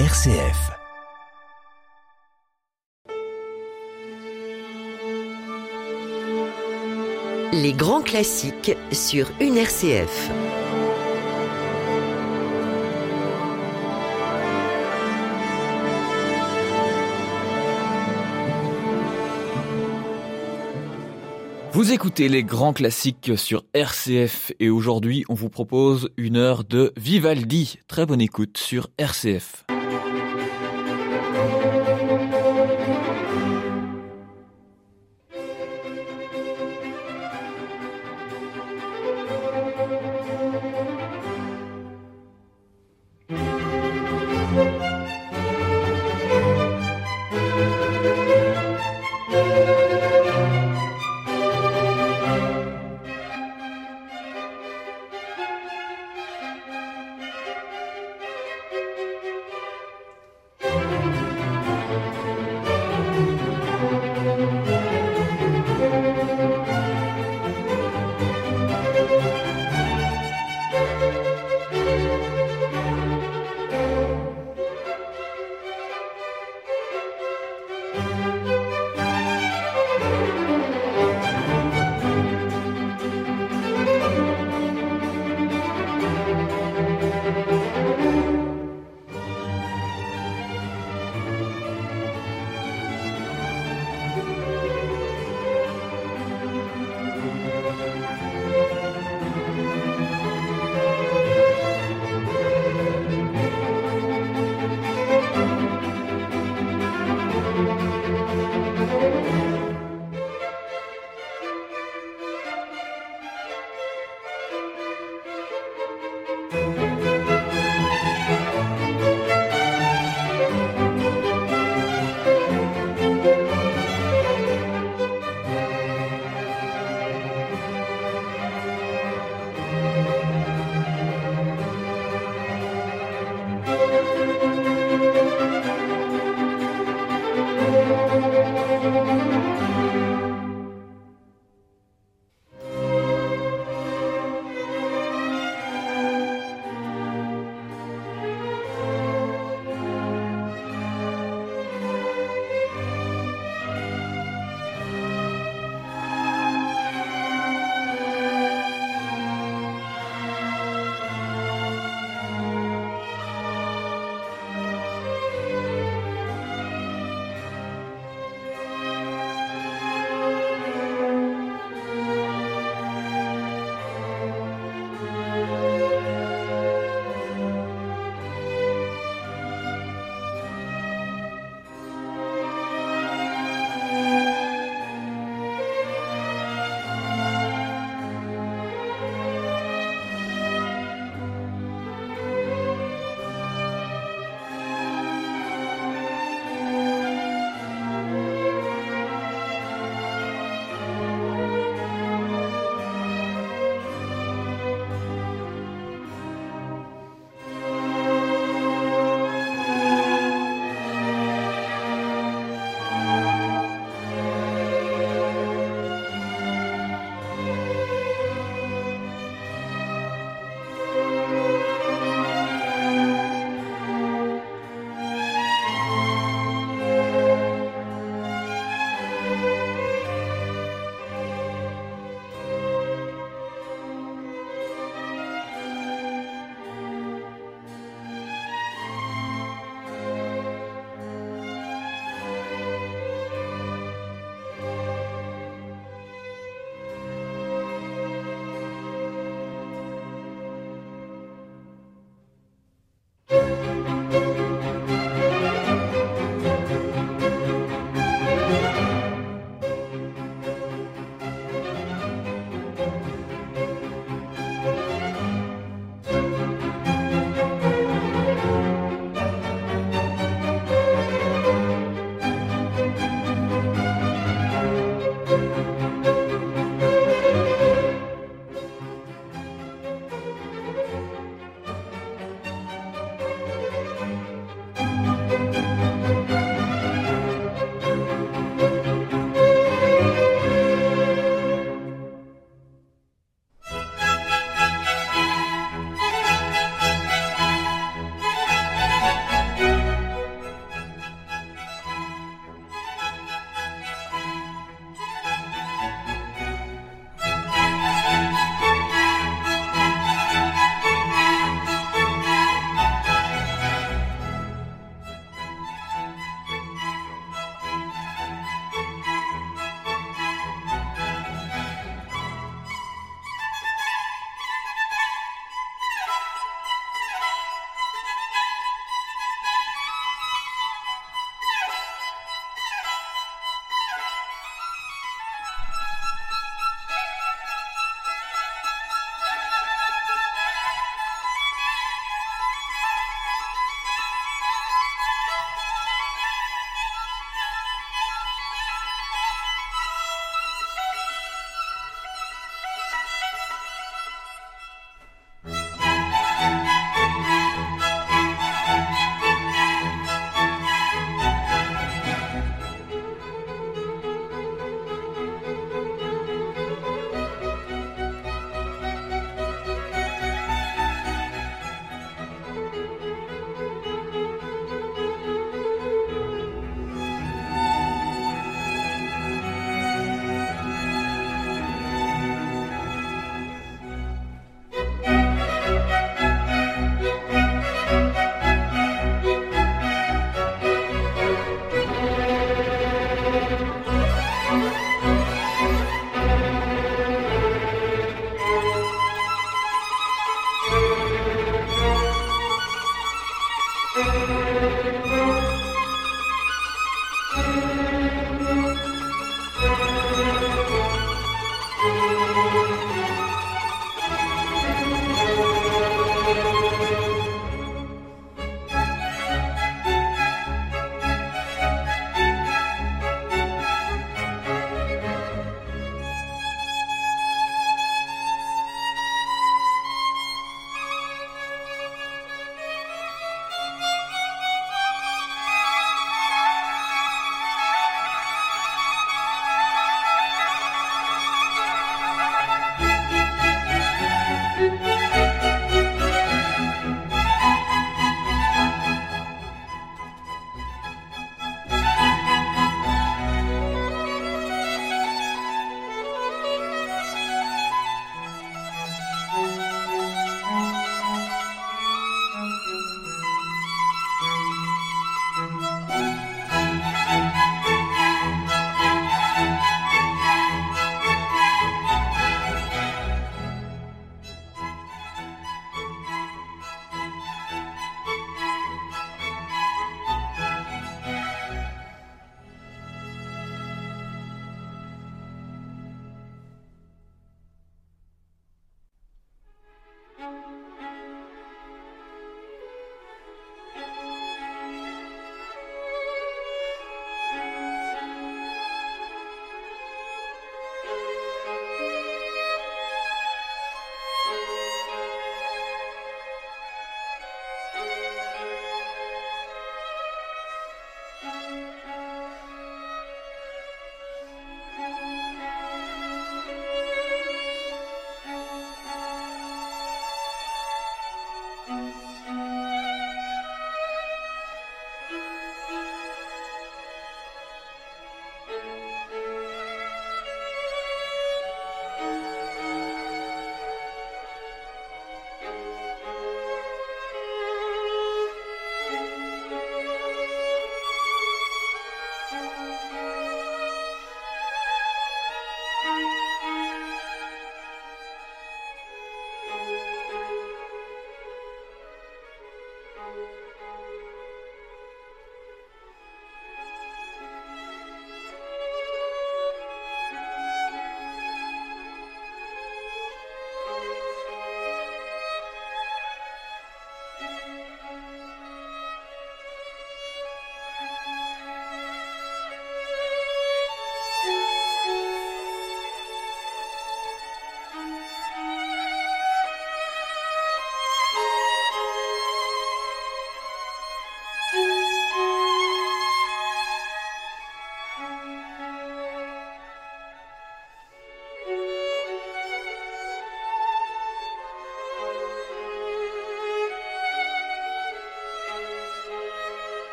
RCF. 0.00 0.72
Les 7.52 7.72
grands 7.74 8.02
classiques 8.02 8.76
sur 8.90 9.30
une 9.40 9.56
RCF. 9.56 10.30
Vous 21.70 21.92
écoutez 21.92 22.28
les 22.28 22.42
grands 22.42 22.72
classiques 22.72 23.32
sur 23.36 23.64
RCF 23.72 24.50
et 24.58 24.70
aujourd'hui 24.70 25.24
on 25.28 25.34
vous 25.34 25.50
propose 25.50 26.10
une 26.16 26.36
heure 26.36 26.64
de 26.64 26.92
Vivaldi. 26.96 27.78
Très 27.86 28.06
bonne 28.06 28.20
écoute 28.20 28.58
sur 28.58 28.88
RCF. 28.98 29.64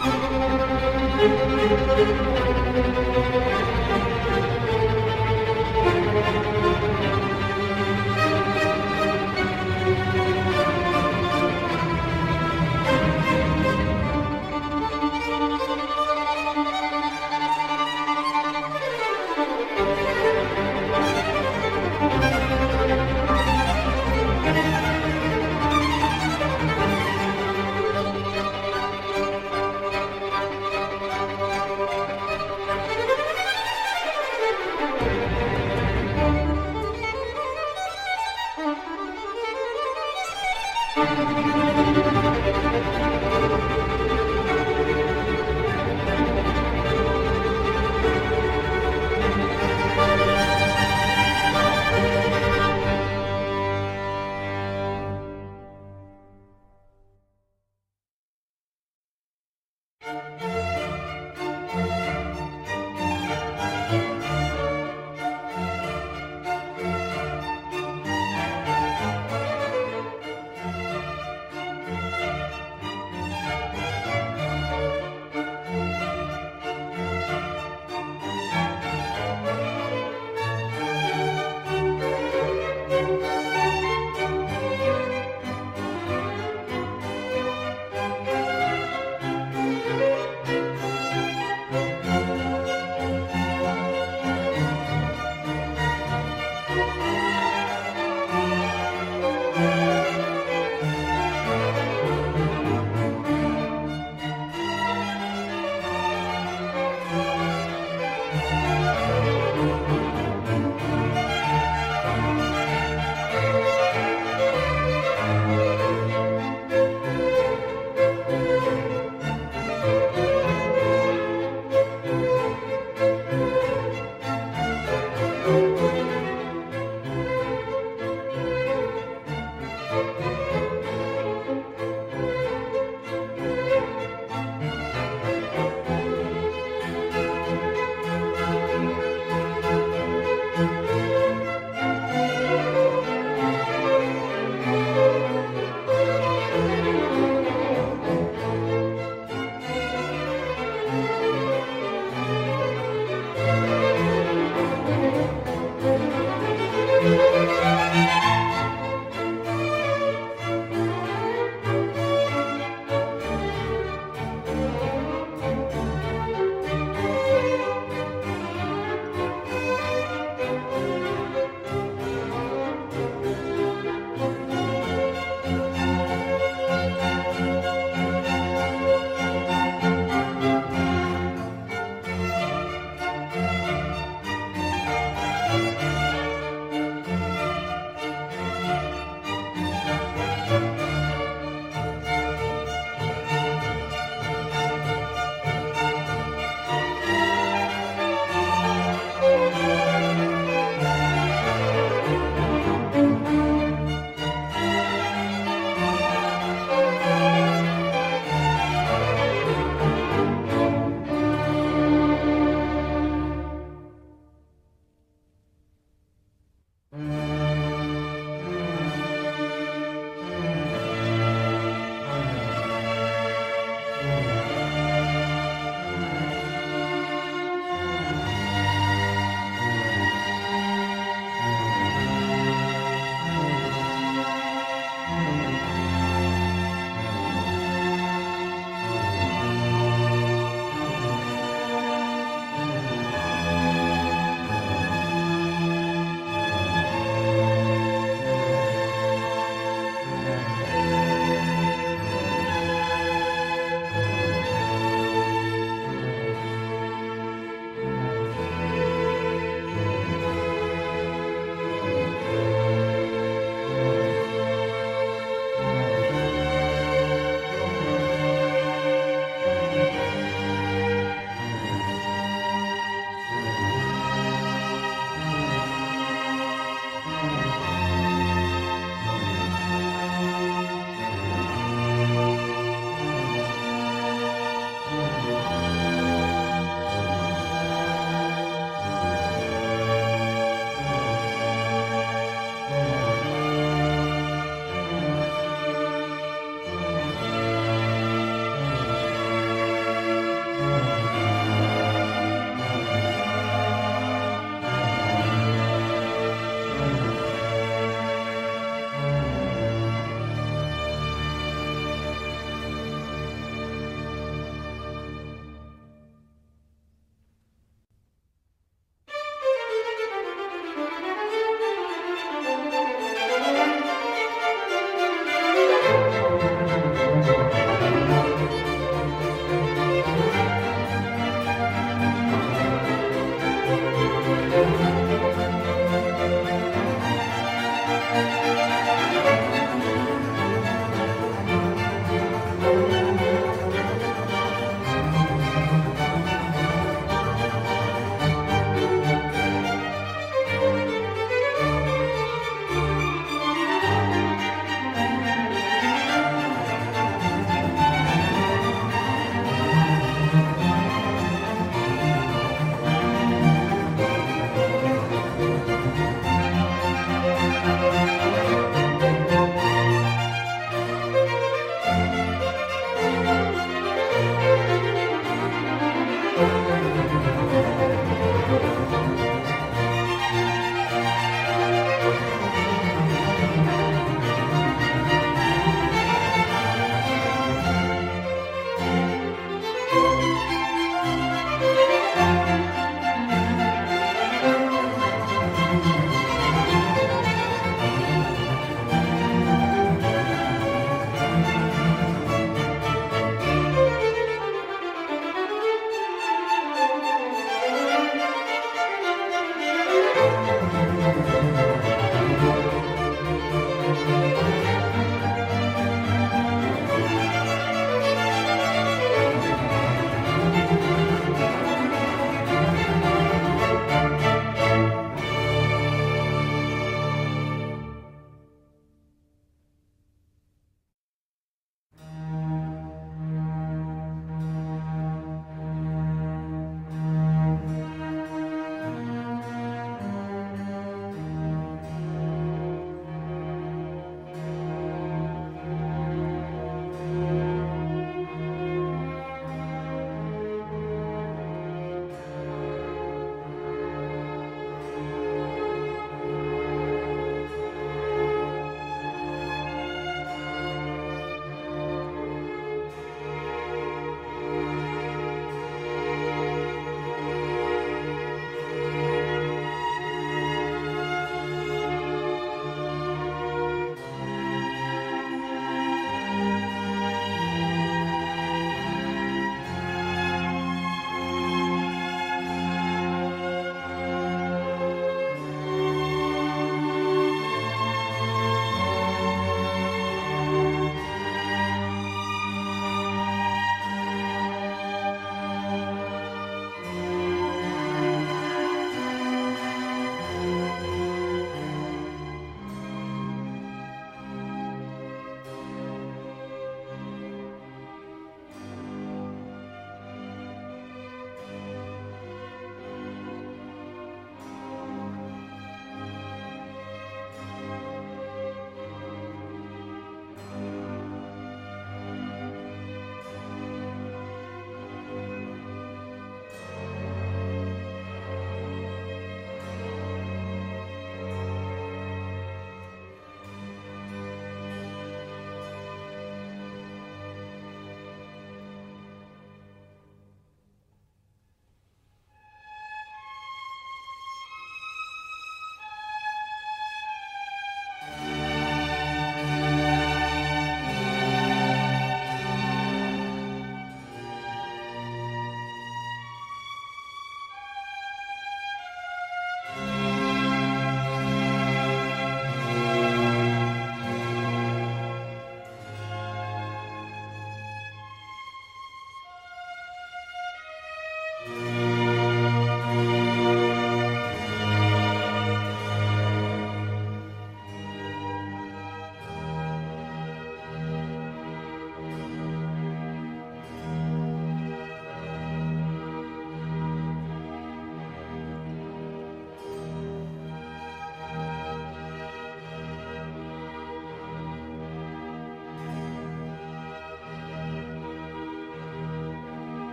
Thank 0.00 0.22
you. 3.72 3.77